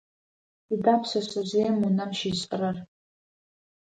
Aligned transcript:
Сыда 0.65 0.95
пшъэшъэжъыем 1.01 1.75
унэм 1.87 2.11
щишӏэрэр? 2.17 2.77